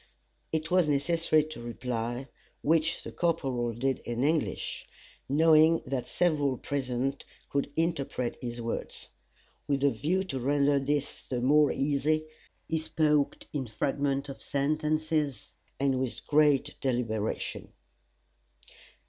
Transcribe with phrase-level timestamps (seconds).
[0.51, 2.27] It was necessary to reply,
[2.63, 4.87] which the corporal did in English,
[5.29, 9.09] knowing that several present could interpret his words.
[9.67, 12.25] With a view to render this the more easy,
[12.67, 17.71] he spoke in fragments of sentences, and with great deliberation.